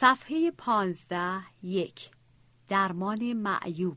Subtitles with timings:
[0.00, 2.10] صفحه پانزده یک
[2.68, 3.96] درمان معیوب.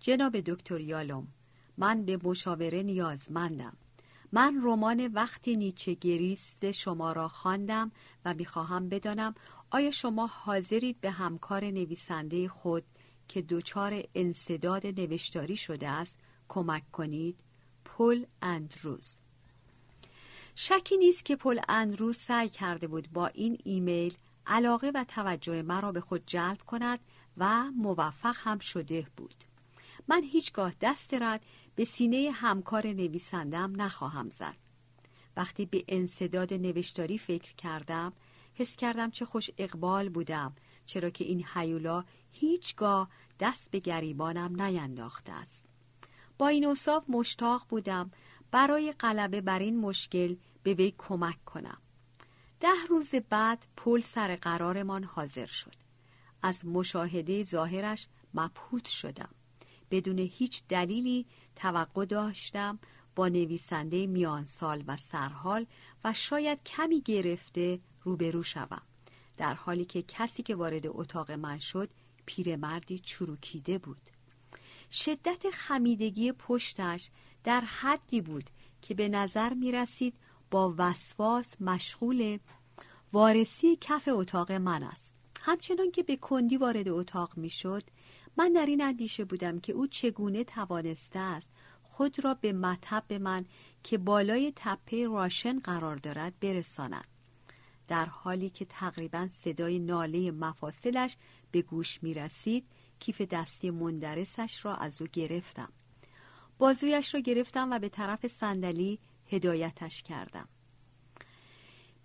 [0.00, 1.28] جناب دکتر یالوم
[1.78, 3.76] من به مشاوره نیازمندم.
[4.32, 7.92] من رمان وقتی نیچه گریست شما را خواندم
[8.24, 9.34] و می‌خواهم بدانم
[9.70, 12.84] آیا شما حاضرید به همکار نویسنده خود
[13.28, 16.18] که دچار انصداد نوشتاری شده است
[16.48, 17.36] کمک کنید؟
[17.84, 19.18] پل اندروز.
[20.54, 24.14] شکی نیست که پل اندروز سعی کرده بود با این ایمیل
[24.46, 27.00] علاقه و توجه مرا به خود جلب کند
[27.36, 29.44] و موفق هم شده بود.
[30.08, 34.56] من هیچگاه دست رد به سینه همکار نویسندم نخواهم زد.
[35.36, 38.12] وقتی به انصداد نوشتاری فکر کردم
[38.54, 40.54] حس کردم چه خوش اقبال بودم
[40.86, 43.08] چرا که این حیولا هیچگاه
[43.40, 45.64] دست به گریبانم نینداخته است.
[46.38, 48.10] با این اصاف مشتاق بودم
[48.50, 51.78] برای غلبه بر این مشکل به وی کمک کنم.
[52.62, 55.74] ده روز بعد پل سر قرارمان حاضر شد.
[56.42, 59.28] از مشاهده ظاهرش مبهوت شدم.
[59.90, 62.78] بدون هیچ دلیلی توقع داشتم
[63.16, 65.66] با نویسنده میان سال و سرحال
[66.04, 68.82] و شاید کمی گرفته روبرو شوم.
[69.36, 71.90] در حالی که کسی که وارد اتاق من شد
[72.26, 74.10] پیرمردی چروکیده بود.
[74.90, 77.10] شدت خمیدگی پشتش
[77.44, 78.50] در حدی بود
[78.82, 80.14] که به نظر می رسید
[80.52, 82.38] با وسواس مشغول
[83.12, 85.12] وارسی کف اتاق من است.
[85.40, 87.82] همچنان که به کندی وارد اتاق می شد
[88.36, 91.50] من در این اندیشه بودم که او چگونه توانسته است
[91.82, 93.44] خود را به مطب من
[93.82, 97.06] که بالای تپه راشن قرار دارد برساند.
[97.88, 101.16] در حالی که تقریبا صدای ناله مفاصلش
[101.50, 102.66] به گوش می رسید
[102.98, 105.72] کیف دستی مندرسش را از او گرفتم.
[106.58, 108.98] بازویش را گرفتم و به طرف صندلی
[109.32, 110.48] هدایتش کردم.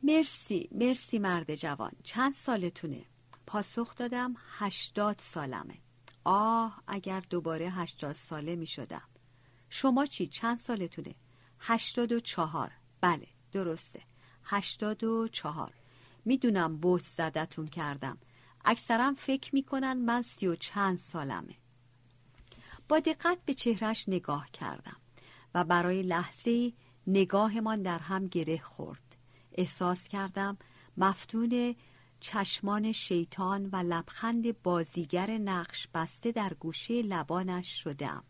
[0.04, 1.92] مرسی مرسی مرد جوان.
[2.04, 3.06] چند سالتونه؟
[3.48, 5.78] پاسخ دادم هشتاد سالمه.
[6.24, 9.08] آه اگر دوباره هشتاد ساله می شدم.
[9.70, 11.16] شما چی؟ چند سالتونه؟
[11.60, 12.72] هشتاد و چهار.
[13.02, 14.02] بله درسته.
[14.44, 15.74] هشتاد و چهار.
[16.26, 18.18] می‌دونم بوت زدتون کردم.
[18.66, 21.56] اکثرا فکر می‌کنن من سی و چند سالمه.
[22.90, 24.98] با دقت به چهرش نگاه کردم
[25.54, 26.74] و برای لحظه
[27.08, 29.18] نگاهمان در هم گره خورد
[29.52, 30.58] احساس کردم
[30.98, 31.76] مفتون
[32.20, 38.24] چشمان شیطان و لبخند بازیگر نقش بسته در گوشه لبانش شدم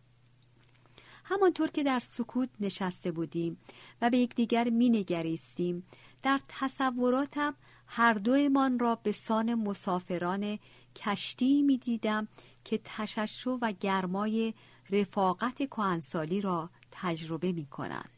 [1.24, 3.58] همانطور که در سکوت نشسته بودیم
[4.02, 5.84] و به یکدیگر مینگریستیم
[6.24, 7.56] در تصوراتم
[7.88, 10.60] هر دویمان را به سان مسافران
[10.96, 12.28] کشتی می دیدم
[12.64, 14.54] که تششع و گرمای
[14.90, 18.17] رفاقت کهنسالی را تجربه می کنند.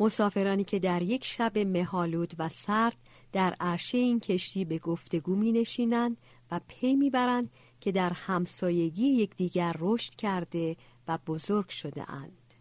[0.00, 2.96] مسافرانی که در یک شب مهالود و سرد
[3.32, 6.16] در عرشه این کشتی به گفتگو می نشینند
[6.50, 10.76] و پی می برند که در همسایگی یکدیگر رشد کرده
[11.08, 12.54] و بزرگ شده اند.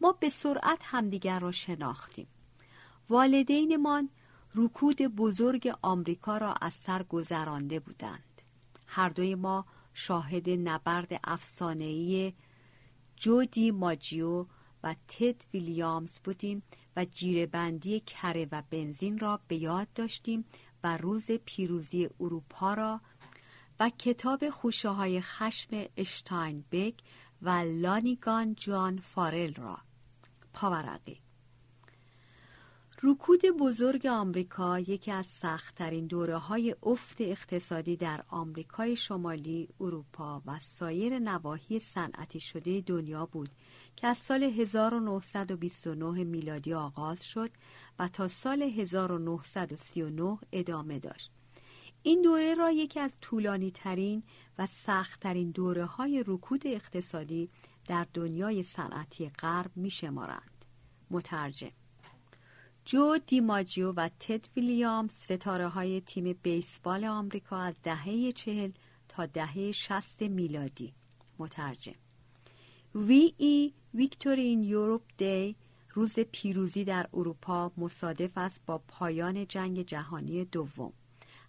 [0.00, 2.26] ما به سرعت همدیگر را شناختیم.
[3.10, 4.10] والدینمان
[4.54, 8.42] رکود بزرگ آمریکا را از سر گذرانده بودند
[8.86, 12.32] هر دوی ما شاهد نبرد افسانه‌ای
[13.16, 14.46] جودی ماجیو
[14.86, 16.62] و تد ویلیامز بودیم
[16.96, 20.44] و جیرهبندی کره و بنزین را به یاد داشتیم
[20.84, 23.00] و روز پیروزی اروپا را
[23.80, 26.94] و کتاب خوشه های خشم اشتاینبک
[27.42, 29.78] و لانیگان جان فارل را.
[30.52, 31.20] پاورقی
[33.02, 40.58] رکود بزرگ آمریکا یکی از سختترین دوره های افت اقتصادی در آمریکای شمالی، اروپا و
[40.62, 43.50] سایر نواحی صنعتی شده دنیا بود
[43.96, 47.50] که از سال 1929 میلادی آغاز شد
[47.98, 51.30] و تا سال 1939 ادامه داشت.
[52.02, 54.22] این دوره را یکی از طولانی ترین
[54.58, 57.48] و سختترین دوره های رکود اقتصادی
[57.86, 60.64] در دنیای صنعتی غرب می شمارند.
[61.10, 61.70] مترجم
[62.86, 68.70] جو دیماجیو و تد ویلیامز ستاره های تیم بیسبال آمریکا از دهه چهل
[69.08, 70.92] تا دهه شست میلادی.
[71.38, 71.94] مترجم.
[72.94, 75.56] وی ای ویکتوری این یوروپ دی
[75.90, 80.92] روز پیروزی در اروپا مصادف است با پایان جنگ جهانی دوم.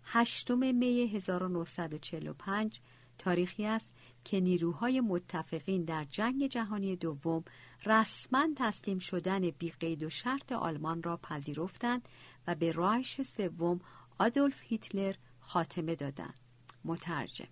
[0.03, 2.79] هشتم می 1945
[3.17, 3.91] تاریخی است
[4.27, 7.43] که نیروهای متفقین در جنگ جهانی دوم
[7.85, 12.09] رسما تسلیم شدن بیقید و شرط آلمان را پذیرفتند
[12.47, 13.79] و به رایش سوم
[14.19, 16.39] آدولف هیتلر خاتمه دادند.
[16.85, 17.47] مترجم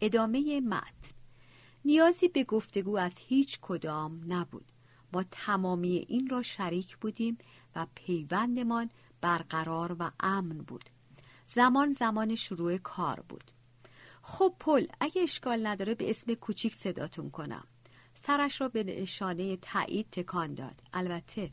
[0.00, 1.10] ادامه متن
[1.84, 4.72] نیازی به گفتگو از هیچ کدام نبود.
[5.12, 7.38] ما تمامی این را شریک بودیم
[7.74, 8.90] و پیوندمان
[9.20, 10.84] برقرار و امن بود.
[11.48, 13.55] زمان زمان شروع کار بود.
[14.28, 17.66] خب پل اگه اشکال نداره به اسم کوچیک صداتون کنم.
[18.14, 20.82] سرش را به نشانه تایید تکان داد.
[20.92, 21.52] البته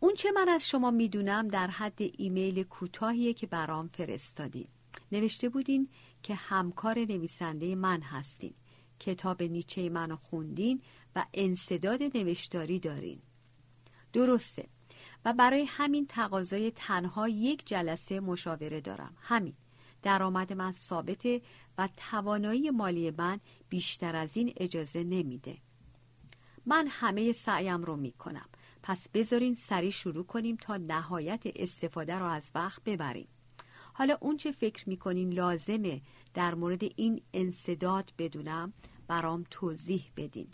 [0.00, 4.68] اون چه من از شما می‌دونم در حد ایمیل کوتاهیه که برام فرستادین.
[5.12, 5.88] نوشته بودین
[6.22, 8.54] که همکار نویسنده من هستین.
[9.00, 10.82] کتاب نیچه منو خوندین
[11.16, 13.18] و انصداد نوشتاری دارین.
[14.12, 14.68] درسته.
[15.24, 19.16] و برای همین تقاضای تنها یک جلسه مشاوره دارم.
[19.20, 19.54] همین.
[20.04, 21.42] درآمد من ثابته
[21.78, 25.58] و توانایی مالی من بیشتر از این اجازه نمیده.
[26.66, 28.48] من همه سعیم رو می‌کنم.
[28.82, 33.28] پس بذارین سری شروع کنیم تا نهایت استفاده رو از وقت ببریم.
[33.92, 36.02] حالا اون چه فکر می‌کنین لازمه
[36.34, 38.72] در مورد این انصداد بدونم
[39.06, 40.48] برام توضیح بدین.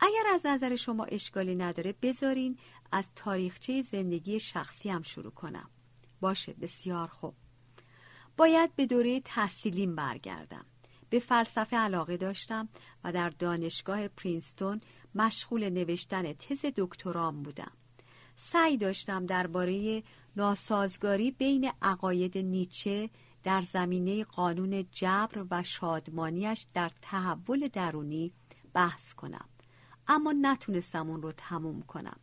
[0.00, 2.58] اگر از نظر شما اشکالی نداره بذارین
[2.92, 5.70] از تاریخچه زندگی شخصی هم شروع کنم.
[6.20, 7.34] باشه بسیار خوب.
[8.36, 10.64] باید به دوره تحصیلیم برگردم.
[11.10, 12.68] به فلسفه علاقه داشتم
[13.04, 14.80] و در دانشگاه پرینستون
[15.14, 17.72] مشغول نوشتن تز دکترام بودم.
[18.36, 20.02] سعی داشتم درباره
[20.36, 23.10] ناسازگاری بین عقاید نیچه
[23.44, 28.32] در زمینه قانون جبر و شادمانیش در تحول درونی
[28.74, 29.48] بحث کنم.
[30.08, 32.16] اما نتونستم اون رو تموم کنم.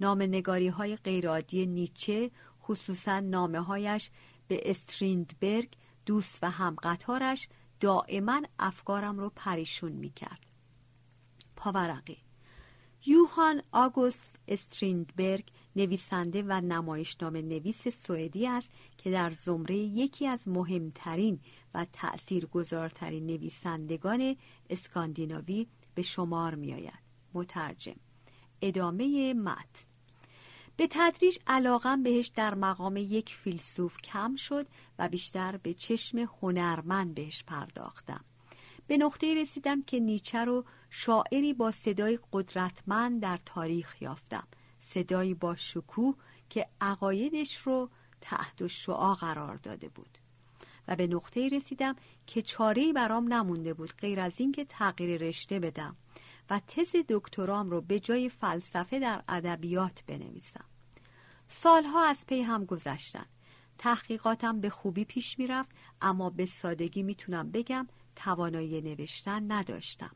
[0.00, 2.30] نام نگاری های غیرادی نیچه
[2.62, 4.10] خصوصا نامه هایش
[4.48, 5.68] به استریندبرگ
[6.06, 7.48] دوست و همقطارش
[7.80, 10.46] دائما افکارم رو پریشون می کرد.
[11.56, 12.18] پاورقی
[13.06, 21.40] یوهان آگوست استریندبرگ نویسنده و نمایشنامه نویس سوئدی است که در زمره یکی از مهمترین
[21.74, 24.36] و تأثیرگذارترین نویسندگان
[24.70, 27.02] اسکاندیناوی به شمار می آید.
[27.34, 27.96] مترجم
[28.62, 29.87] ادامه متن
[30.78, 34.66] به تدریج علاقم بهش در مقام یک فیلسوف کم شد
[34.98, 38.24] و بیشتر به چشم هنرمند بهش پرداختم.
[38.86, 44.46] به نقطه رسیدم که نیچه رو شاعری با صدای قدرتمند در تاریخ یافتم.
[44.80, 46.14] صدایی با شکوه
[46.50, 47.90] که عقایدش رو
[48.20, 50.18] تحت شعا قرار داده بود.
[50.88, 51.96] و به نقطه رسیدم
[52.26, 55.96] که چاره برام نمونده بود غیر از اینکه تغییر رشته بدم.
[56.50, 60.64] و تز دکترام رو به جای فلسفه در ادبیات بنویسم.
[61.48, 63.26] سالها از پی هم گذشتن.
[63.78, 67.86] تحقیقاتم به خوبی پیش می‌رفت اما به سادگی می‌تونم بگم
[68.16, 70.10] توانایی نوشتن نداشتم.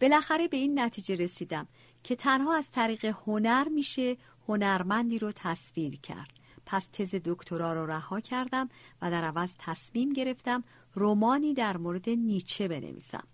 [0.00, 1.68] بالاخره به این نتیجه رسیدم
[2.04, 4.16] که تنها از طریق هنر میشه
[4.48, 6.30] هنرمندی رو تصویر کرد.
[6.66, 8.68] پس تز دکترا رو رها کردم
[9.02, 10.64] و در عوض تصمیم گرفتم
[10.94, 13.24] رومانی در مورد نیچه بنویسم.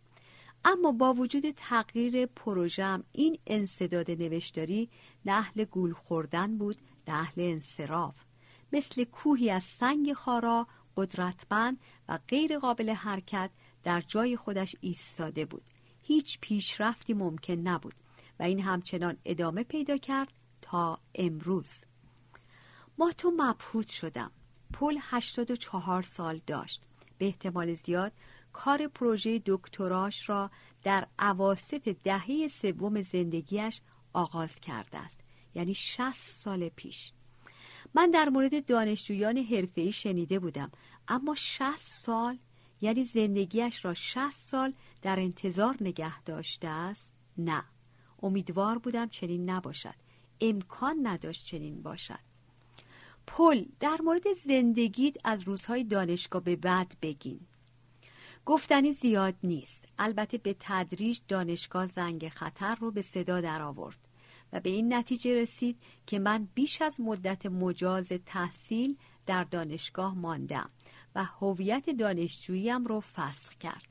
[0.65, 4.89] اما با وجود تغییر پروژم این انصداد نوشتاری
[5.25, 6.77] نه گول خوردن بود
[7.09, 8.15] نه انصراف.
[8.73, 10.67] مثل کوهی از سنگ خارا
[10.97, 13.51] قدرتمند و غیر قابل حرکت
[13.85, 15.63] در جای خودش ایستاده بود.
[16.03, 17.95] هیچ پیشرفتی ممکن نبود
[18.41, 20.33] و این همچنان ادامه پیدا کرد
[20.63, 21.85] تا امروز.
[22.99, 24.31] ما تو مبهوت شدم.
[24.73, 26.83] پل 84 سال داشت.
[27.19, 28.13] به احتمال زیاد
[28.57, 30.51] کار پروژه دکتراش را
[30.83, 33.81] در عواست دهه سوم زندگیش
[34.13, 35.21] آغاز کرده است.
[35.55, 37.13] یعنی 60 سال پیش.
[37.95, 40.73] من در مورد دانشجویان حرفه‌ای شنیده بودم.
[41.09, 42.39] اما 60 سال
[42.81, 44.73] یعنی زندگیش را 60 سال
[45.03, 47.65] در انتظار نگه داشته است؟ نه.
[48.23, 49.95] امیدوار بودم چنین نباشد.
[50.41, 52.27] امکان نداشت چنین باشد.
[53.27, 57.41] پل در مورد زندگیت از روزهای دانشگاه به بعد بگین.
[58.47, 59.85] گفتنی زیاد نیست.
[59.99, 63.99] البته به تدریج دانشگاه زنگ خطر رو به صدا در آورد
[64.53, 70.71] و به این نتیجه رسید که من بیش از مدت مجاز تحصیل در دانشگاه ماندم
[71.15, 73.87] و هویت دانشجوییم رو فسخ کرد.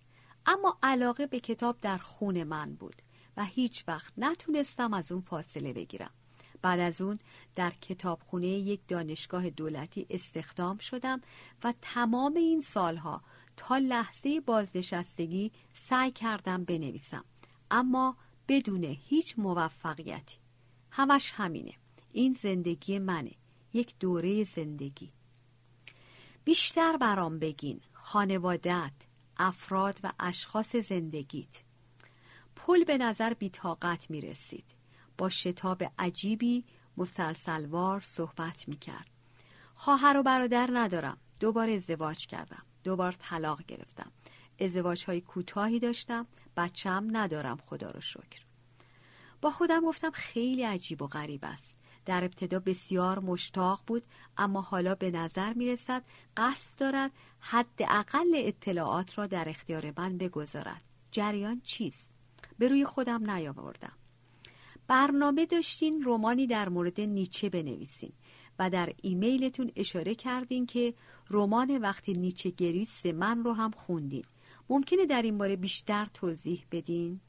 [0.45, 3.01] اما علاقه به کتاب در خون من بود
[3.37, 6.11] و هیچ وقت نتونستم از اون فاصله بگیرم.
[6.61, 7.17] بعد از اون
[7.55, 11.21] در کتابخونه یک دانشگاه دولتی استخدام شدم
[11.63, 13.21] و تمام این سالها
[13.57, 17.25] تا لحظه بازنشستگی سعی کردم بنویسم.
[17.71, 20.37] اما بدون هیچ موفقیتی.
[20.91, 21.73] همش همینه.
[22.13, 23.31] این زندگی منه.
[23.73, 25.11] یک دوره زندگی.
[26.43, 27.81] بیشتر برام بگین.
[27.93, 28.93] خانوادت
[29.37, 31.61] افراد و اشخاص زندگیت.
[32.55, 34.74] پل به نظر بیتاقت می رسید
[35.17, 36.65] با شتاب عجیبی
[36.97, 39.09] مسلسلوار صحبت می کرد
[39.75, 41.17] خواهر و برادر ندارم.
[41.39, 42.63] دوباره ازدواج کردم.
[42.83, 44.11] دوبار طلاق گرفتم.
[44.59, 46.27] ازدواج های کوتاهی داشتم.
[46.57, 47.57] بچم ندارم.
[47.65, 48.45] خدا رو شکر.
[49.41, 51.77] با خودم گفتم خیلی عجیب و غریب است.
[52.05, 54.03] در ابتدا بسیار مشتاق بود
[54.37, 56.03] اما حالا به نظر می رسد
[56.37, 60.81] قصد دارد حداقل اطلاعات را در اختیار من بگذارد.
[61.11, 62.09] جریان چیست؟
[62.59, 63.97] به روی خودم نیاوردم.
[64.87, 68.13] برنامه داشتین رومانی در مورد نیچه بنویسین
[68.59, 70.93] و در ایمیلتون اشاره کردین که
[71.29, 74.23] رمان وقتی نیچه گریست من رو هم خوندین
[74.69, 77.19] ممکنه در این باره بیشتر توضیح بدین؟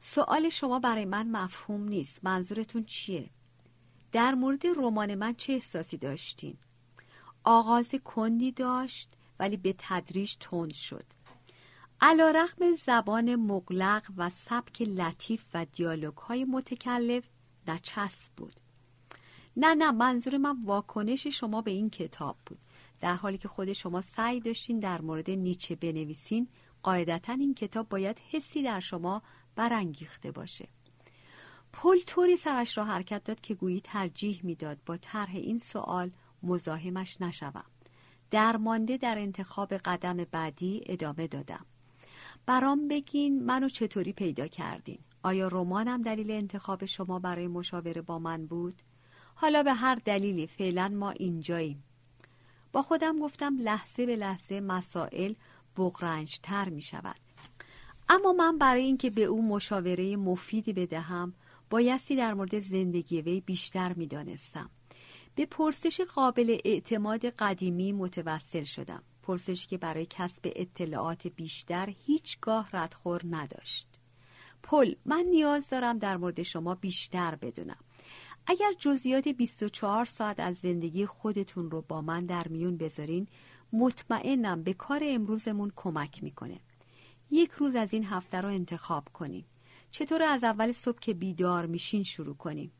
[0.00, 3.30] سوال شما برای من مفهوم نیست منظورتون چیه؟
[4.12, 6.56] در مورد رمان من چه احساسی داشتین؟
[7.44, 11.04] آغاز کندی داشت ولی به تدریج تند شد
[12.02, 17.24] علا رقم زبان مغلق و سبک لطیف و دیالوگ های متکلف
[17.68, 18.60] نچسب بود.
[19.56, 22.58] نه نه منظور من واکنش شما به این کتاب بود.
[23.00, 26.48] در حالی که خود شما سعی داشتین در مورد نیچه بنویسین
[26.82, 29.22] قاعدتا این کتاب باید حسی در شما
[29.56, 30.68] برانگیخته باشه.
[31.72, 36.10] پل طوری سرش را حرکت داد که گویی ترجیح می‌داد با طرح این سوال
[36.42, 37.64] مزاحمش نشوم.
[38.30, 41.66] درمانده در انتخاب قدم بعدی ادامه دادم.
[42.50, 48.46] برام بگین منو چطوری پیدا کردین؟ آیا رمانم دلیل انتخاب شما برای مشاوره با من
[48.46, 48.82] بود؟
[49.34, 51.84] حالا به هر دلیلی فعلا ما اینجاییم.
[52.72, 55.34] با خودم گفتم لحظه به لحظه مسائل
[55.76, 57.16] بغرنجتر می شود
[58.08, 61.34] اما من برای اینکه به او مشاوره مفیدی بدهم
[61.70, 64.70] بایستی در مورد زندگی وی بیشتر می دانستم.
[65.34, 69.02] به پرسش قابل اعتماد قدیمی متوسل شدم.
[69.30, 73.88] پرسشی که برای کسب اطلاعات بیشتر هیچگاه ردخور نداشت.
[74.62, 77.76] پل من نیاز دارم در مورد شما بیشتر بدونم.
[78.46, 83.26] اگر جزئیات 24 ساعت از زندگی خودتون رو با من در میون بذارین
[83.72, 86.60] مطمئنم به کار امروزمون کمک می‌کنه.
[87.30, 89.44] یک روز از این هفته رو انتخاب کنیم
[89.90, 92.72] چطور از اول صبح که بیدار میشین شروع کنیم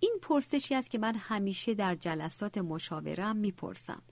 [0.00, 4.02] این پرسشی است که من همیشه در جلسات مشاورم می‌پرسم.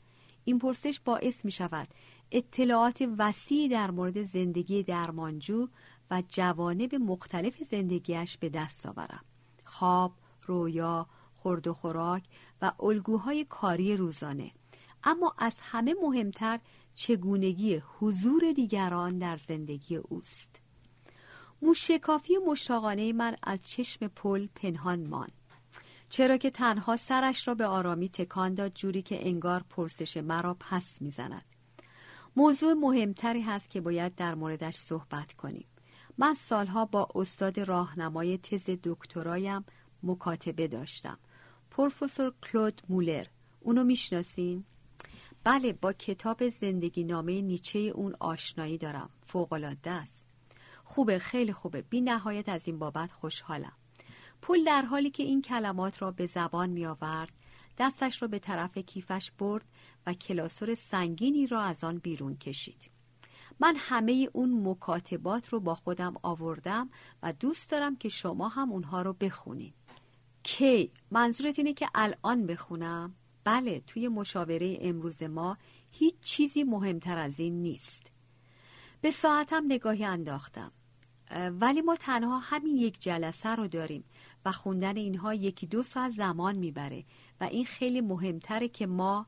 [0.49, 1.89] این پرسش باعث می شود
[2.31, 5.69] اطلاعات وسیعی در مورد زندگی درمانجو
[6.11, 9.25] و جوانب مختلف زندگیش به دست آورم.
[9.65, 10.13] خواب،
[10.43, 12.23] رویا، خورد و خوراک
[12.63, 14.53] و الگوهای کاری روزانه.
[15.05, 16.61] اما از همه مهمتر
[16.95, 20.61] چگونگی حضور دیگران در زندگی اوست.
[21.63, 25.46] موشکافی مشتاقانه من از چشم پل پنهان ماند.
[26.09, 31.03] چرا که تنها سرش را به آرامی تکان داد جوری که انگار پرسش مرا پس
[31.03, 31.45] می‌زند.
[32.37, 35.67] موضوع مهمتری هست که باید در موردش صحبت کنیم.
[36.19, 39.65] من سالها با استاد راهنمای تز دکترایم
[40.03, 41.19] مکاتبه داشتم.
[41.71, 43.27] پروفسور کلود مولر.
[43.61, 44.65] اونو می‌شناسین؟
[45.45, 49.11] بله با کتاب زندگی نامه نیچه اون آشنایی دارم.
[49.27, 50.27] فوقالعاده است.
[50.85, 51.83] خوبه خیلی خوبه.
[51.83, 53.76] بی نهایت از این بابت خوشحالم.
[54.47, 57.33] پول در حالی که این کلمات را به زبان می آورد
[57.79, 59.65] دستش را به طرف کیفش برد
[60.07, 62.91] و کلاسور سنگینی را از آن بیرون کشید.
[63.61, 66.91] من همه اون مکاتبات رو با خودم آوردم
[67.23, 69.75] و دوست دارم که شما هم اونها رو بخونید
[70.43, 75.59] کی؟ منظورت اینه که الان بخونم؟ بله توی مشاوره امروز ما
[75.93, 78.03] هیچ چیزی مهمتر از این نیست.
[79.01, 80.73] به ساعتم نگاهی انداختم.
[81.31, 84.05] ولی ما تنها همین یک جلسه رو داریم
[84.45, 87.05] و خوندن اینها یکی دو ساعت زمان می‌بره
[87.41, 89.27] و این خیلی مهمتره که ما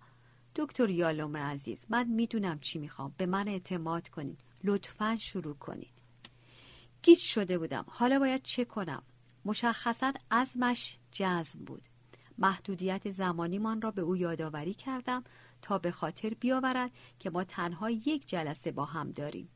[0.55, 4.40] دکتر یالوم عزیز من می‌دونم چی می‌خوام به من اعتماد کنید.
[4.64, 5.93] لطفا شروع کنید.
[7.02, 7.85] گیج شده بودم.
[7.88, 9.02] حالا باید چه کنم؟
[9.45, 11.83] مشخصا ازمش جزم بود.
[12.38, 15.25] محدودیت زمانیمان را به او یادآوری کردم
[15.62, 19.49] تا به خاطر بیاورد که ما تنها یک جلسه با هم داریم.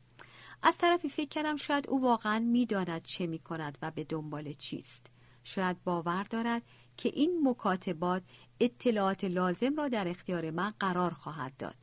[0.65, 5.05] از طرفی فکر کردم شاید او واقعا می‌داند چه می کند و به دنبال چیست.
[5.43, 6.61] شاید باور دارد
[6.97, 8.23] که این مکاتبات
[8.59, 11.75] اطلاعات لازم را در اختیار من قرار خواهد داد.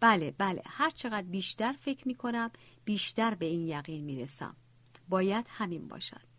[0.00, 2.50] بله بله هر چقدر بیشتر فکر می کنم
[2.84, 4.56] بیشتر به این یقین می رسم
[5.08, 6.30] باید همین باشد.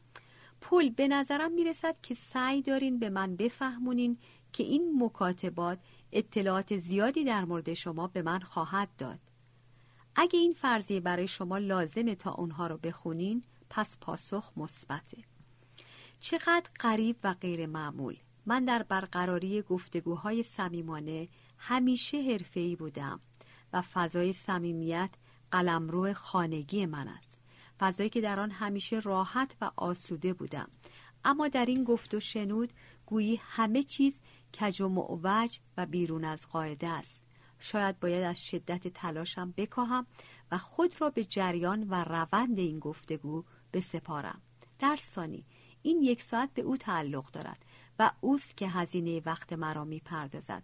[0.62, 4.18] پول به نظرم می رسد که سعی دارین به من بفهمونین
[4.54, 5.80] که این مکاتبات
[6.12, 9.20] اطلاعات زیادی در مورد شما به من خواهد داد.
[10.16, 15.18] اگه این فرضیه برای شما لازمه تا اونها رو بخونین پس پاسخ مثبته.
[16.20, 18.18] چقدر غریب و غیر معمول.
[18.46, 21.28] من در برقراری گفتگوهای صمیمانه
[21.58, 23.20] همیشه حرفه‌ای بودم
[23.74, 25.10] و فضای صمیمیت
[25.52, 27.38] قلمرو خانگی من است.
[27.80, 30.70] فضایی که در آن همیشه راحت و آسوده بودم.
[31.26, 32.74] اما در این گفت و شنود
[33.06, 34.20] گویی همه چیز
[34.60, 37.21] کج و معوج و بیرون از قاعده است.
[37.62, 40.08] شاید باید از شدت تلاشم بکاهم
[40.52, 44.42] و خود را به جریان و روند این گفتگو بسپارم.
[44.80, 45.46] در ثانی
[45.82, 47.66] این یک ساعت به او تعلق دارد
[48.00, 50.64] و اوست که هزینه وقت مرا می پردازد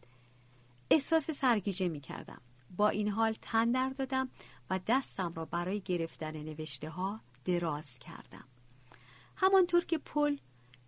[0.91, 2.41] احساس سرگیجه می کردم
[2.77, 4.29] با این حال تن در دادم
[4.69, 8.45] و دستم را برای گرفتن نوشته ها دراز کردم.
[9.35, 10.37] همانطور که پل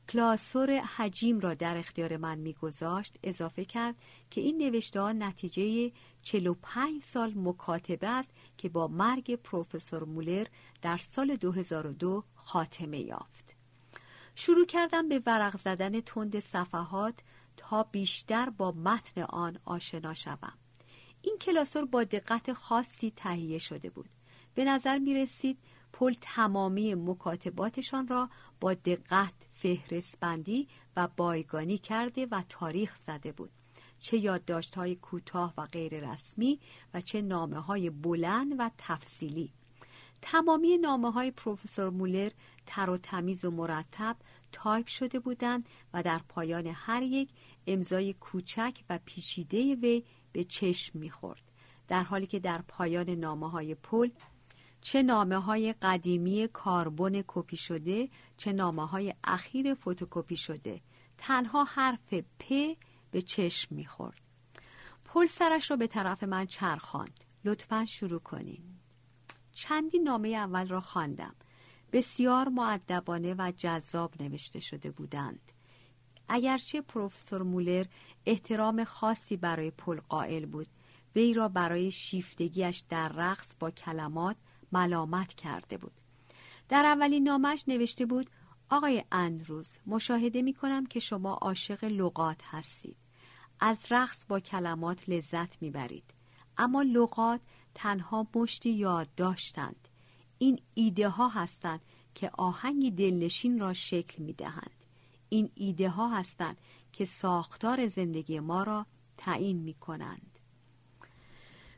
[0.09, 3.95] کلاسور حجیم را در اختیار من میگذاشت اضافه کرد
[4.29, 10.47] که این نوشته ها نتیجه 45 سال مکاتبه است که با مرگ پروفسور مولر
[10.81, 13.55] در سال 2002 خاتمه یافت.
[14.35, 17.15] شروع کردم به ورق زدن تند صفحات
[17.57, 20.53] تا بیشتر با متن آن آشنا شوم.
[21.21, 24.09] این کلاسور با دقت خاصی تهیه شده بود.
[24.55, 25.57] به نظر می رسید
[25.93, 33.51] پل تمامی مکاتباتشان را با دقت فهرست بندی و بایگانی کرده و تاریخ زده بود.
[33.99, 36.59] چه یادداشت های کوتاه و غیر رسمی
[36.93, 39.53] و چه نامه های بلند و تفصیلی.
[40.21, 42.31] تمامی نامه های پروفسور مولر
[42.65, 44.15] تر و تمیز و مرتب
[44.51, 47.29] تایپ شده بودند و در پایان هر یک
[47.67, 51.43] امضای کوچک و پیچیده وی به چشم می‌خورد.
[51.87, 54.09] در حالی که در پایان نامه های پل
[54.81, 60.81] چه نامه های قدیمی کاربن کپی شده چه نامه های اخیر فتوکپی شده.
[61.17, 62.53] تنها حرف پ
[63.11, 64.21] به چشم می‌خورد.
[65.05, 67.23] پل سرش را به طرف من چرخاند.
[67.45, 68.63] لطفا شروع کنین.
[69.53, 71.35] چندی نامه اول را خواندم.
[71.91, 75.51] بسیار معدبانه و جذاب نوشته شده بودند.
[76.27, 77.85] اگرچه پروفسور مولر
[78.25, 80.67] احترام خاصی برای پل قائل بود
[81.15, 84.35] وی را برای شیفتگیش در رقص با کلمات
[84.71, 85.93] ملامت کرده بود
[86.69, 88.29] در اولین نامش نوشته بود
[88.69, 92.97] آقای اندروز مشاهده می کنم که شما عاشق لغات هستید
[93.59, 96.13] از رقص با کلمات لذت می‌برید
[96.57, 97.41] اما لغات
[97.75, 99.87] تنها مشتی یاد داشتند
[100.37, 101.81] این ایده ها هستند
[102.15, 104.85] که آهنگ دلنشین را شکل می دهند.
[105.29, 106.57] این ایده ها هستند
[106.93, 108.85] که ساختار زندگی ما را
[109.17, 110.39] تعیین می کنند.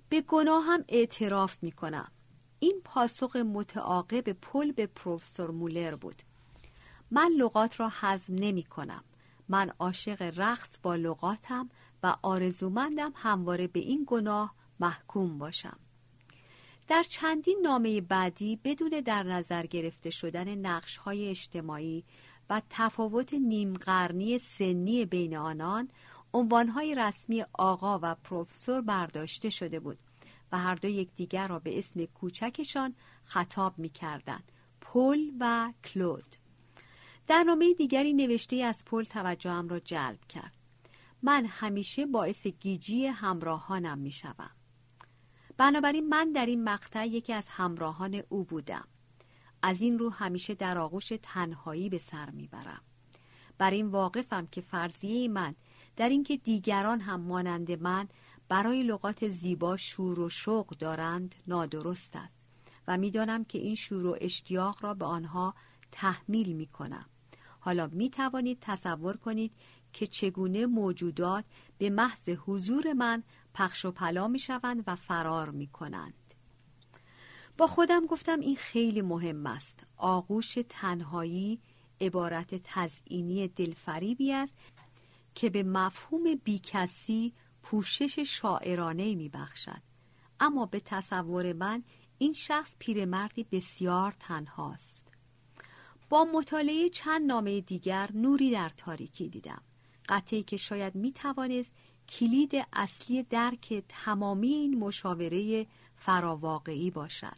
[0.10, 2.12] به گناه هم اعتراف می کنم.
[2.64, 6.22] این پاسخ متعاقب پل به پروفسور مولر بود.
[7.12, 9.04] من لغات را هضم نمی کنم.
[9.50, 11.70] من عاشق رقص با لغاتم
[12.04, 15.80] و آرزومندم همواره به این گناه محکوم باشم.
[16.88, 22.04] در چندین نامه بعدی بدون در نظر گرفته شدن نقش های اجتماعی
[22.50, 25.90] و تفاوت نیمقرنی سنی بین آنان
[26.34, 29.98] عنوانهای رسمی آقا و پروفسور برداشته شده بود.
[30.52, 34.40] و هر دو یکدیگر را به اسم کوچکشان خطاب می کردن.
[34.82, 36.36] پل و کلود
[37.28, 40.54] در نامه دیگری نوشته از پل توجهم را جلب کرد
[41.24, 44.52] من همیشه باعث گیجی همراهانم می شوم.
[45.58, 48.88] بنابراین من در این مقطع یکی از همراهان او بودم
[49.62, 52.82] از این رو همیشه در آغوش تنهایی به سر می‌برم
[53.58, 55.56] بر این واقفم که فرضیه من
[55.96, 58.08] در اینکه دیگران هم مانند من
[58.52, 62.38] برای لغات زیبا شور و شوق دارند نادرست است
[62.88, 65.56] و می‌دانم که این شور و اشتیاق را به آنها
[65.92, 67.06] تحمیل می کنم.
[67.60, 69.52] حالا می توانید تصور کنید
[69.94, 71.46] که چگونه موجودات
[71.78, 76.34] به محض حضور من پخش و پلا می شوند و فرار می کنند.
[77.58, 79.84] با خودم گفتم این خیلی مهم است.
[79.98, 81.60] آغوش تنهایی
[82.02, 84.54] عبارت تزئینی دلفریبی است
[85.36, 89.82] که به مفهوم بیکسی پوشش شاعرانه می بخشد.
[90.40, 91.80] اما به تصور من
[92.18, 95.08] این شخص پیرمردی بسیار تنهاست.
[96.10, 99.62] با مطالعه چند نامه دیگر نوری در تاریکی دیدم.
[100.10, 101.72] قطعی که شاید می توانست
[102.10, 107.38] کلید اصلی درک تمامی این مشاوره فراواقعی باشد.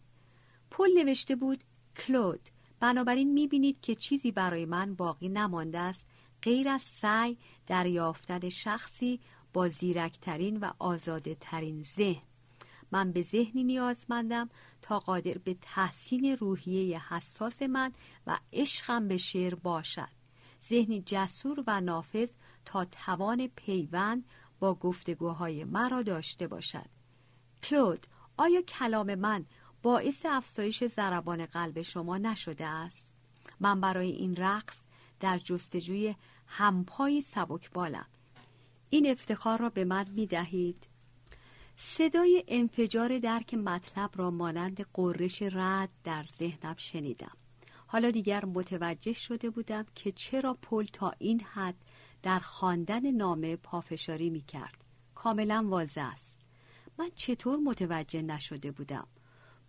[0.72, 1.64] پل نوشته بود
[1.98, 6.08] کلود بنابراین می بینید که چیزی برای من باقی نمانده است
[6.42, 9.20] غیر از سعی در یافتن شخصی
[9.54, 12.24] با زیرکترین و آزاده ترین ذهن.
[12.92, 14.50] من به ذهنی نیازمندم
[14.82, 17.94] تا قادر به تحسین روحیه حساس من
[18.28, 20.10] و عشقم به شعر باشد.
[20.70, 22.32] ذهنی جسور و نافذ
[22.66, 24.26] تا توان پیوند
[24.60, 26.86] با گفتگوهای مرا داشته باشد.
[27.64, 29.46] کلود آیا کلام من
[29.82, 33.14] باعث افزایش ضربان قلب شما نشده است؟
[33.60, 34.76] من برای این رقص
[35.20, 36.16] در جستجوی
[36.48, 38.06] همپایی سبکبالم.
[38.94, 40.88] این افتخار را به من می دهید
[41.76, 47.38] صدای انفجار درک مطلب را مانند قررش رد در ذهنم شنیدم.
[47.88, 51.76] حالا دیگر متوجه شده بودم که چرا پل تا این حد
[52.24, 54.84] در خواندن نامه پافشاری می کرد
[55.16, 56.38] کاملا واضح است.
[56.98, 59.08] من چطور متوجه نشده بودم؟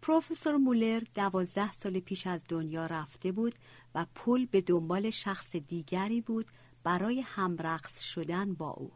[0.02, 3.54] پروفسور مولر دوازده سال پیش از دنیا رفته بود
[3.94, 6.46] و پل به دنبال شخص دیگری بود
[6.82, 8.92] برای همرقص شدن با او.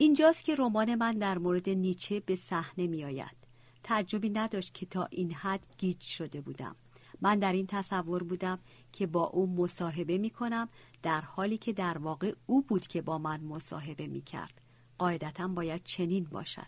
[0.00, 3.36] اینجاست که رمان من در مورد نیچه به صحنه می آید
[3.82, 6.76] تعجبی نداشت که تا این حد گیج شده بودم.
[7.20, 8.58] من در این تصور بودم
[8.92, 10.68] که با او مصاحبه می کنم
[11.02, 14.60] در حالی که در واقع او بود که با من مصاحبه می کرد
[14.98, 16.66] قاعدتا باید چنین باشد.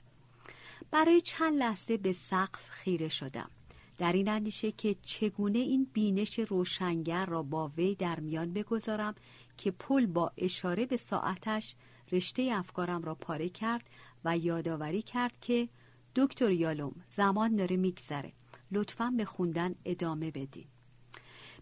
[0.91, 3.51] برای چند لحظه به سقف خیره شدم.
[3.99, 9.15] در این اندیشه که چگونه این بینش روشنگر را با وی در میان بگذارم
[9.57, 11.75] که پل با اشاره به ساعتش
[12.13, 13.91] رشته افکارم را پاره کرد
[14.25, 15.69] و یادآوری کرد که
[16.17, 18.33] دکتر یالوم زمان داره میگذره.
[18.73, 20.67] لطفا به خوندن ادامه بدین.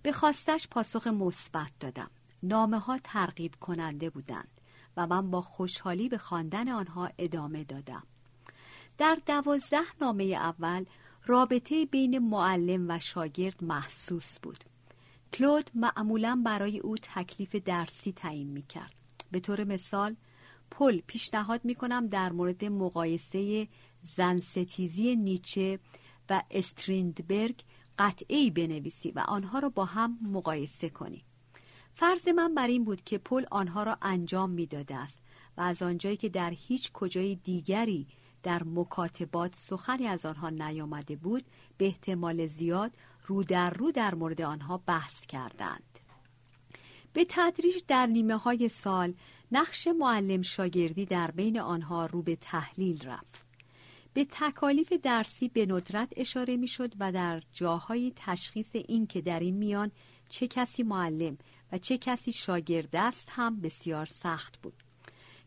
[0.03, 2.11] به خواستش پاسخ مثبت دادم.
[2.43, 4.61] نامه ها ترغیب کننده بودند
[4.97, 8.03] و من با خوشحالی به خواندن آنها ادامه دادم.
[8.99, 10.85] در دوازده نامه اول
[11.27, 14.65] رابطه بین معلم و شاگرد محسوس بود.
[15.33, 18.95] کلود معمولا برای او تکلیف درسی تعیین می کرد
[19.31, 20.17] به طور مثال
[20.71, 23.69] پل پیشنهاد می کنم در مورد مقایسه
[24.03, 25.79] زنستیزی نیچه
[26.31, 27.63] و استریندبرگ
[27.99, 31.25] قطعی بنویسی و آنها را با هم مقایسه کنی
[31.95, 35.21] فرض من بر این بود که پل آنها را انجام می‌داده است
[35.57, 38.07] و از آنجایی که در هیچ کجای دیگری
[38.43, 41.45] در مکاتبات سخنی از آنها نیامده بود
[41.79, 42.93] به احتمال زیاد
[43.27, 45.99] رو در رو در مورد آنها بحث کردند.
[47.13, 49.15] به تدریج در نیمه های سال
[49.53, 53.47] نقش معلم شاگردی در بین آنها رو به تحلیل رفت.
[54.15, 59.57] به تکالیف درسی به ندرت اشاره می‌شد و در جاهای تشخیص این که در این
[59.57, 59.91] میان
[60.29, 61.39] چه کسی معلم
[61.73, 64.83] و چه کسی شاگرد است هم بسیار سخت بود.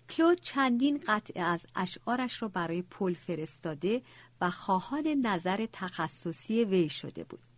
[0.09, 4.01] کلود چندین قطعه از اشعارش را برای پل فرستاده
[4.41, 7.50] و خواهان نظر تخصصی وی شده بود.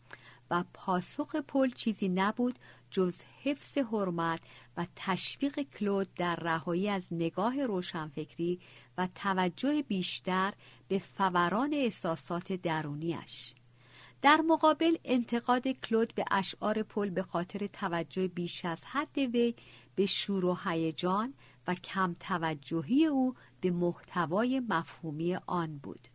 [0.50, 2.60] و پاسخ پل چیزی نبود
[2.92, 4.40] جز حفظ حرمت
[4.78, 8.60] و تشویق کلود در رهایی از نگاه روشنفکری
[8.98, 10.54] و توجه بیشتر
[10.88, 13.54] به فوران احساسات درونیش.
[14.22, 19.56] در مقابل انتقاد کلود به اشعار پل به خاطر توجه بیش از حد وی
[19.96, 21.34] به شور و هیجان
[21.68, 26.08] و کم توجهی او به محتوای مفهومی آن بود.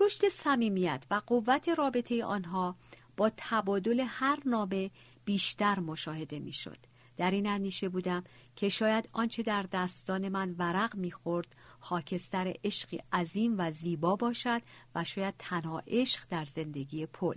[0.00, 2.76] رشد صمیمیت و قوت رابطه آنها
[3.16, 4.90] با تبادل هر نامه
[5.24, 6.78] بیشتر مشاهده می‌شد.
[7.16, 8.24] در این اندیشه بودم
[8.56, 14.62] که شاید آنچه در دستان من ورق می‌خورد خاکستر عشقی عظیم و زیبا باشد
[14.94, 17.36] و شاید تنها عشق در زندگی پل.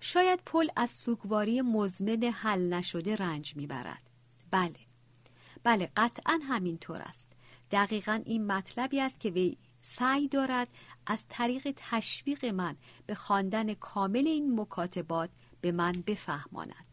[0.00, 4.10] شاید پل از سوگواری مزمن حل نشده رنج می‌برد.
[4.50, 4.80] بله.
[5.62, 7.26] بله قطعا همینطور است.
[7.70, 10.68] دقیقا این مطلبی است که وی سعی دارد
[11.06, 16.90] از طریق تشویق من به خواندن کامل این مکاتبات به من بفهماند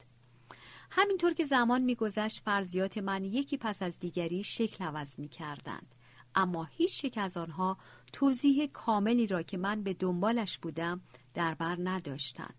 [0.91, 5.95] همینطور که زمان میگذشت فرضیات من یکی پس از دیگری شکل عوض می کردند.
[6.36, 7.78] اما هیچ یک از آنها
[8.13, 11.02] توضیح کاملی را که من به دنبالش بودم
[11.34, 12.56] در بر نداشتند.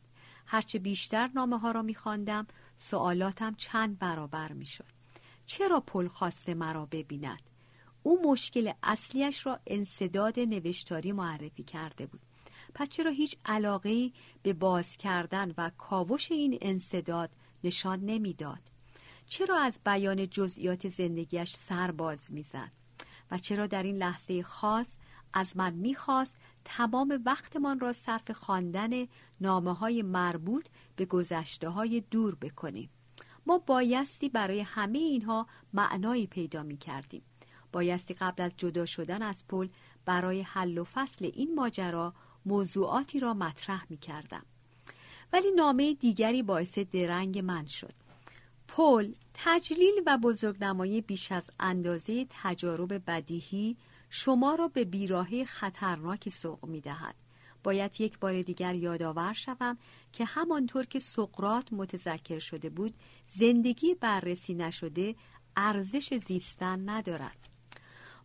[0.46, 2.46] هرچه بیشتر نامه ها را می خواندم،
[2.78, 4.98] سوالاتم چند برابر می شد.
[5.46, 7.47] چرا پل خواسته مرا ببیند؟
[8.02, 12.20] او مشکل اصلیش را انصداد نوشتاری معرفی کرده بود.
[12.74, 14.10] پس چرا هیچ علاقه
[14.42, 17.30] به باز کردن و کاوش این انصداد
[17.64, 18.60] نشان نمی‌داد؟
[19.26, 22.72] چرا از بیان جزئیات زندگیش سر باز می‌زد
[23.30, 24.96] و چرا در این لحظه خاص
[25.32, 29.06] از من می‌خواست تمام وقتمان را صرف خواندن
[29.40, 32.90] نامه های مربوط به گذشته های دور بکنیم
[33.46, 37.22] ما بایستی برای همه اینها معنایی پیدا می کردیم
[37.72, 39.68] بایستی قبل از جدا شدن از پل
[40.04, 42.14] برای حل و فصل این ماجرا
[42.46, 44.44] موضوعاتی را مطرح می کردم.
[45.32, 47.94] ولی نامه دیگری باعث درنگ من شد.
[48.68, 53.76] پل تجلیل و بزرگنمایی بیش از اندازه تجارب بدیهی
[54.10, 57.14] شما را به بیراهه خطرناکی سوق می دهد.
[57.64, 59.78] باید یک بار دیگر یادآور شوم
[60.12, 62.94] که همانطور که سقرات متذکر شده بود
[63.28, 65.14] زندگی بررسی نشده
[65.56, 67.47] ارزش زیستن ندارد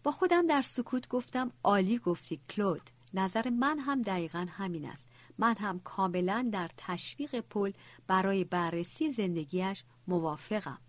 [0.03, 2.89] با خودم در سکوت گفتم عالی گفتی کلود.
[3.13, 5.07] نظر من هم دقیقا همین است.
[5.37, 7.71] من هم کاملا در تشویق پل
[8.07, 10.79] برای بررسی زندگیش موافقم.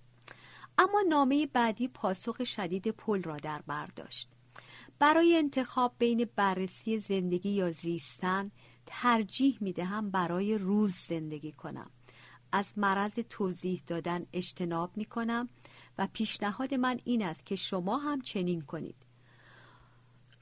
[0.79, 4.29] اما نامه بعدی پاسخ شدید پل را در برداشت
[4.99, 8.51] برای انتخاب بین بررسی زندگی یا زیستن
[8.87, 11.91] ترجیح می دهم برای روز زندگی کنم.
[12.53, 15.49] از مرض توضیح دادن اجتناب می کنم
[15.99, 19.04] و پیشنهاد من این است که شما هم چنین کنید.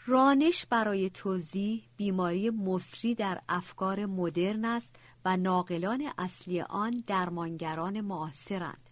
[0.07, 8.91] رانش برای توضیح بیماری مصری در افکار مدرن است و ناقلان اصلی آن درمانگران معاصرند.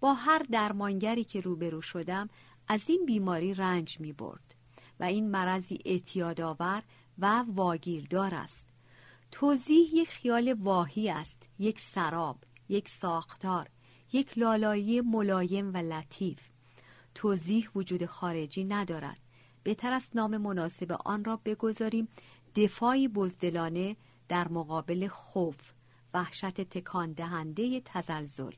[0.00, 2.28] با هر درمانگری که روبرو شدم
[2.68, 4.54] از این بیماری رنج می برد
[5.00, 6.82] و این مرضی اعتیادآور
[7.18, 8.68] و واگیردار است.
[9.30, 13.68] توضیح یک خیال واهی است یک سراب یک ساختار
[14.12, 16.40] یک لالایی ملایم و لطیف.
[17.14, 19.21] توضیح وجود خارجی ندارد.
[19.62, 22.08] بهتر است نام مناسب آن را بگذاریم.
[22.56, 23.96] دفاعی بزدلانه
[24.28, 25.56] در مقابل خوف
[26.14, 28.52] وحشت تکان دهنده تزلزل.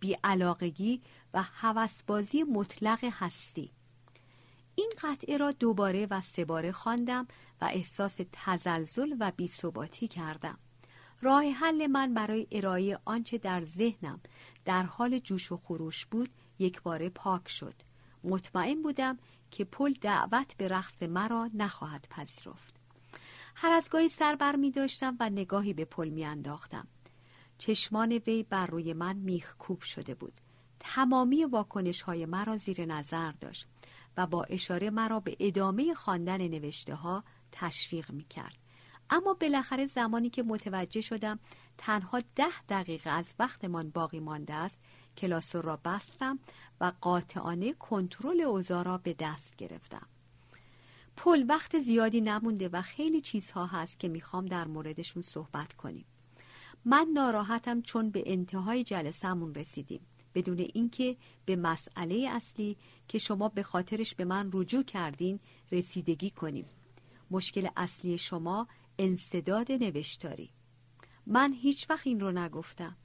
[0.00, 1.02] بیعلاقگی
[1.34, 3.70] و هوسبازی مطلق هستی.
[4.74, 7.26] این قطعه را دوباره و سه باره خواندم
[7.60, 10.58] و احساس تزلزل و بیثباتی کردم.
[11.22, 14.20] راه حل من برای ارائه آنچه در ذهنم
[14.64, 17.74] در حال جوش و خروش بود یک باره پاک شد.
[18.24, 19.18] مطمئن بودم
[19.50, 22.80] که پل دعوت به رقص مرا نخواهد پذیرفت
[23.54, 26.88] هر از گاهی سر بر می داشتم و نگاهی به پل می انداختم.
[27.58, 30.32] چشمان وی بر روی من میخ کوب شده بود
[30.80, 33.66] تمامی واکنش های مرا زیر نظر داشت
[34.16, 38.56] و با اشاره مرا به ادامه خواندن نوشته ها تشویق می کرد.
[39.10, 41.38] اما بالاخره زمانی که متوجه شدم
[41.78, 44.80] تنها ده دقیقه از وقتمان باقی مانده است.
[45.16, 46.38] کلاس را بستم
[46.80, 50.06] و قاطعانه کنترل اوضاع را به دست گرفتم.
[51.16, 56.04] پل وقت زیادی نمونده و خیلی چیزها هست که می‌خوام در موردشون صحبت کنیم.
[56.84, 60.00] من ناراحتم چون به انتهای جلسهمون رسیدیم.
[60.34, 62.76] بدون اینکه به مسئله اصلی
[63.08, 65.40] که شما به خاطرش به من رجوع کردین
[65.72, 66.66] رسیدگی کنیم.
[67.30, 70.50] مشکل اصلی شما انصداد نوشتاری.
[71.30, 72.96] من هیچ وقت این رو نگفتم.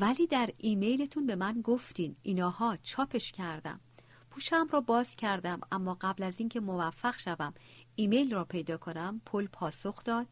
[0.00, 2.16] ولی در ایمیلتون به من گفتین.
[2.22, 3.80] ایناها چاپش کردم.
[4.30, 7.54] پوشم را باز کردم اما قبل از اینکه موفق شوم
[7.94, 10.26] ایمیل را پیدا کنم پل پاسخ داد.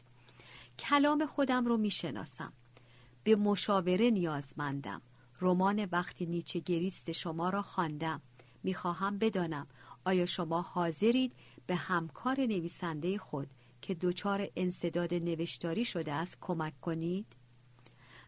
[0.79, 2.53] کلام خودم رو می‌شناسم.
[3.23, 5.01] به مشاوره نیازمندم.
[5.41, 8.21] رمان وقتی نیچه گریست شما را خواندم.
[8.63, 9.67] می‌خواهم بدانم
[10.05, 11.33] آیا شما حاضرید
[11.67, 13.47] به همکار نویسنده خود
[13.85, 17.25] که دچار انصداد نوشتاری شده است کمک کنید؟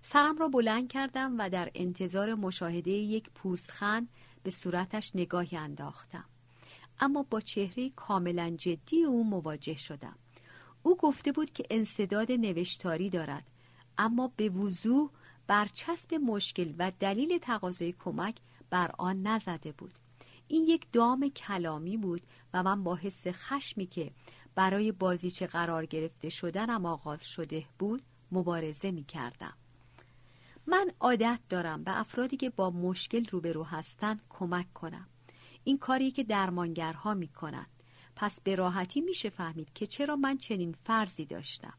[0.04, 4.10] سرم را بلند کردم و در انتظار مشاهده یک پوزخند
[4.44, 6.26] به صورتش نگاهی انداختم.
[7.00, 10.16] اما با چهره کاملا جدی او مواجه شدم.
[10.84, 13.44] او گفته بود که انصداد نوشتاری دارد
[13.98, 15.10] اما به وضوح
[15.48, 18.36] برچسب مشکل و دلیل تقاضای کمک
[18.70, 19.94] بر آن نزده بود.
[20.48, 22.22] این یک دام کلامی بود
[22.54, 24.12] و من با حس خشمی که
[24.58, 29.54] برای بازیچه قرار گرفته شدنم آغاز شده بود مبارزه می کردم.
[30.68, 35.08] من عادت دارم به افرادی که با مشکل روبرو هستند کمک کنم.
[35.64, 37.70] این کاری که درمانگرها می کنند
[38.16, 41.74] پس به راحتی میشه فهمید که چرا من چنین فرضی داشتم.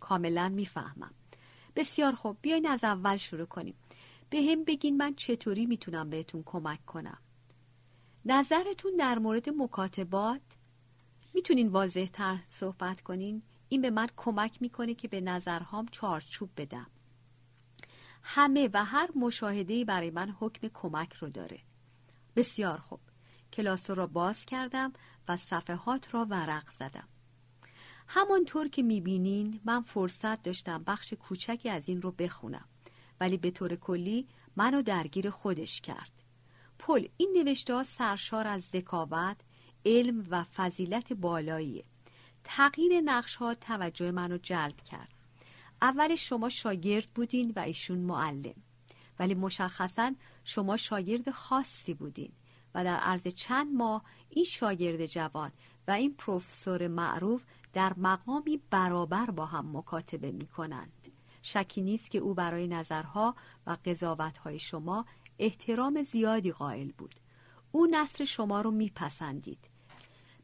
[0.00, 1.14] کاملا می‌فهمم.
[1.76, 3.74] بسیار خوب بیاین از اول شروع کنیم.
[4.30, 7.18] به هم بگین من چطوری می‌تونم بهتون کمک کنم.
[8.24, 10.40] نظرتون در مورد مکاتبات؟
[11.34, 16.86] می‌تونین واضح تر صحبت کنین؟ این به من کمک می‌کنه که به نظرهام چارچوب بدم.
[18.22, 21.60] همه و هر مشاهده برای من حکم کمک رو داره.
[22.36, 23.00] بسیار خوب.
[23.52, 24.92] کلاس را باز کردم
[25.28, 27.08] و صفحات را ورق زدم.
[28.08, 32.68] همانطور که می‌بینین من فرصت داشتم بخش کوچکی از این رو بخونم.
[33.20, 36.12] ولی به طور کلی منو درگیر خودش کرد.
[36.78, 39.36] پل این نوشته سرشار از ذکاوت
[39.86, 41.84] علم و فضیلت بالاییه
[42.44, 45.14] تغییر نقش ها توجه منو جلب کرد
[45.82, 48.54] اول شما شاگرد بودین و ایشون معلم
[49.18, 50.14] ولی مشخصا
[50.44, 52.32] شما شاگرد خاصی بودین
[52.74, 55.52] و در عرض چند ماه این شاگرد جوان
[55.88, 61.08] و این پروفسور معروف در مقامی برابر با هم مکاتبه می کنند.
[61.42, 63.34] شکی نیست که او برای نظرها
[63.66, 65.06] و قضاوتهای شما
[65.38, 67.14] احترام زیادی قائل بود.
[67.72, 69.69] او نصر شما رو میپسندید.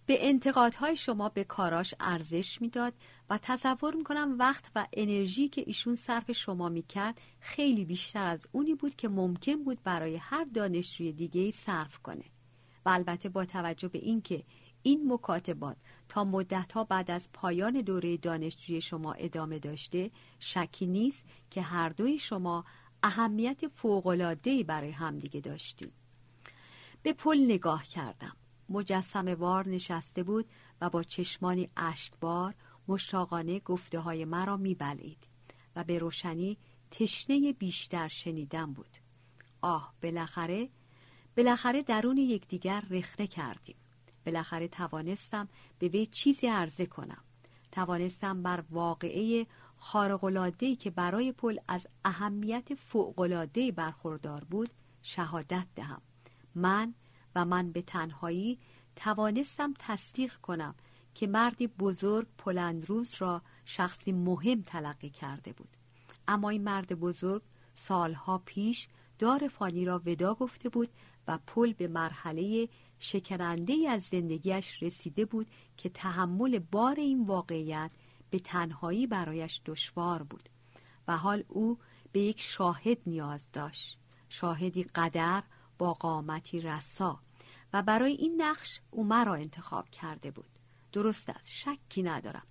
[0.06, 2.94] به انتقادهای شما به کاراش ارزش می‌داد
[3.30, 8.74] و تصور می‌کنم وقت و انرژی که ایشون صرف شما می‌کرد خیلی بیشتر از اونی
[8.74, 12.24] بود که ممکن بود برای هر دانشجوی دیگه صرف کنه.
[12.84, 14.44] و البته با توجه به اینکه
[14.82, 15.76] این مکاتبات
[16.08, 22.18] تا مدتها بعد از پایان دوره دانشجوی شما ادامه داشته شکی نیست که هر دوی
[22.18, 22.64] شما
[23.02, 25.92] اهمیت فوق‌العاده‌ای برای همدیگه داشتیم
[27.02, 28.36] به پل نگاه کردم.
[28.68, 30.46] مجسم وار نشسته بود
[30.80, 32.54] و با چشمانی اشکبار
[32.88, 35.26] مشتاقانه گفته های مرا میبلید
[35.76, 36.58] و به روشنی
[36.90, 38.96] تشنه بیشتر شنیدن بود.
[39.60, 40.68] آه بالاخره
[41.36, 43.76] بالاخره درون یکدیگر رخنه کردیم.
[44.26, 45.48] بالاخره توانستم
[45.78, 47.24] به وی چیزی عرضه کنم.
[47.72, 54.70] توانستم بر واقعه خارق‌العاده‌ای که برای پل از اهمیت فوق‌العاده‌ای برخوردار بود
[55.02, 56.02] شهادت دهم.
[56.54, 56.94] من
[57.36, 58.58] و من به تنهایی
[58.96, 60.74] توانستم تصدیق کنم
[61.14, 65.76] که مردی بزرگ پلندروز را شخصی مهم تلقی کرده بود.
[66.28, 67.42] اما این مرد بزرگ
[67.74, 70.88] سالها پیش دار فانی را ودا گفته بود
[71.28, 72.68] و پل به مرحله
[72.98, 77.90] شکننده از زندگیش رسیده بود که تحمل بار این واقعیت
[78.30, 80.48] به تنهایی برایش دشوار بود
[81.08, 81.78] و حال او
[82.12, 83.98] به یک شاهد نیاز داشت.
[84.28, 85.42] شاهدی قدر
[85.78, 87.25] با قامتی رسا.
[87.72, 90.50] و برای این نقش او مرا انتخاب کرده بود.
[90.92, 92.46] درست است شکی ندارم.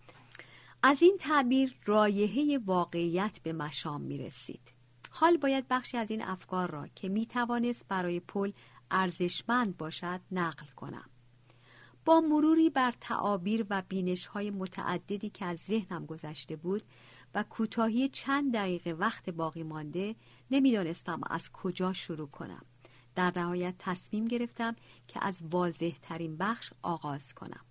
[0.83, 4.75] از این تعبیر رایحه واقعیت به مشام می رسید
[5.11, 8.51] حال باید بخشی از این افکار را که می توانست برای پل
[8.91, 11.09] ارزشمند باشد نقل کنم.
[12.05, 16.83] با مروری بر تعابیر و بینش های متعددی که از ذهنم گذشته بود
[17.35, 20.15] و کوتاهی چند دقیقه وقت باقی مانده
[20.51, 22.65] نمی‌دانستم از کجا شروع کنم.
[23.15, 24.75] در نهایت تصمیم گرفتم
[25.07, 27.65] که از واضح ترین بخش آغاز کنم.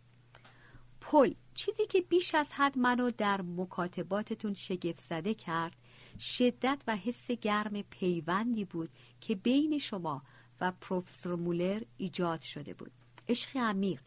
[1.01, 5.77] پل چیزی که بیش از حد منو در مکاتباتتون شگفت زده کرد
[6.21, 10.23] شدت و حس گرم پیوندی بود که بین شما
[10.61, 12.93] و پروفسور مولر ایجاد شده بود.
[13.29, 14.01] عشق عمیق.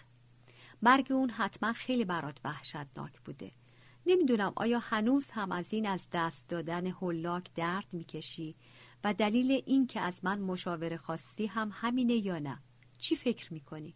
[0.82, 3.52] مرگ اون حتما خیلی برات وحشتناک بوده.
[4.06, 8.56] نمی‌دونم آیا هنوز هم از این از دست دادن هولاک درد می‌کشی؟
[9.04, 12.60] و دلیل این که از من مشاوره خواستی هم همینه یا نه.
[12.98, 13.96] چی فکر می‌کنی؟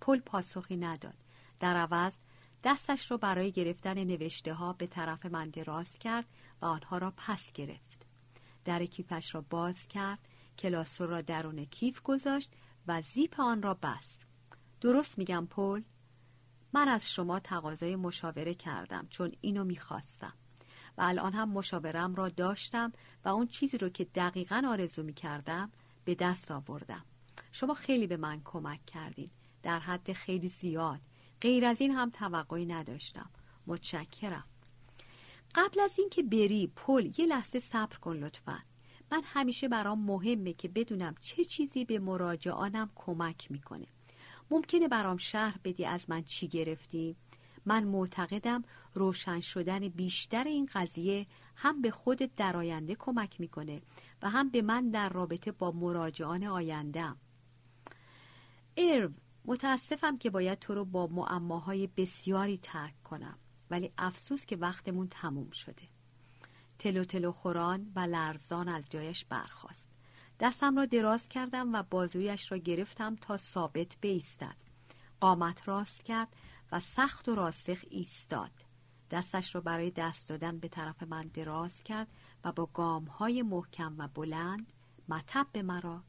[0.00, 1.16] پل پاسخی نداد.
[1.60, 2.12] در عوض
[2.64, 6.26] دستش را برای گرفتن نوشته ها به طرف من دراز کرد
[6.62, 8.06] و آنها را پس گرفت.
[8.64, 10.18] در کیفش را باز کرد
[10.58, 12.52] کلاسور را درون کیف گذاشت
[12.86, 14.26] و زیپ آن را بست.
[14.80, 15.82] درست میگم پل؟
[16.72, 20.32] من از شما تقاضای مشاوره کردم چون اینو می‌خواستم.
[20.98, 22.92] و الان هم مشاورم را داشتم
[23.24, 25.70] و اون چیزی رو که دقیقا آرزو می‌کردم
[26.04, 27.04] به دست آوردم.
[27.52, 29.30] شما خیلی به من کمک کردین.
[29.62, 31.00] در حد خیلی زیاد.
[31.40, 33.30] غیر از این هم توقعی نداشتم.
[33.66, 34.44] متشکرم.
[35.54, 38.58] قبل از اینکه بری پل یه لحظه صبر کن لطفا.
[39.12, 43.86] من همیشه برام مهمه که بدونم چه چیزی به مراجعانم کمک می‌کنه.
[44.50, 47.16] ممکنه برام شهر بدی از من چی گرفتی؟
[47.66, 51.26] من معتقدم روشن شدن بیشتر این قضیه
[51.56, 53.82] هم به خودت در آینده کمک می‌کنه
[54.22, 57.16] و هم به من در رابطه با مراجعان آیندهم
[58.76, 59.10] ارو
[59.44, 63.38] متاسفم که باید تو رو با معماهای بسیاری ترک کنم
[63.70, 65.82] ولی افسوس که وقتمون تموم شده.
[66.78, 69.90] تلو تلو خوران و لرزان از جایش برخاست.
[70.40, 74.56] دستم را دراز کردم و بازویش را گرفتم تا ثابت بیستد.
[75.20, 76.28] قامت راست کرد
[76.72, 78.63] و سخت و راسخ ایستاد.
[79.10, 82.08] دستش را برای دست دادن به طرف من دراز کرد
[82.44, 84.72] و با گام های محکم و بلند
[85.08, 86.02] مطب مرا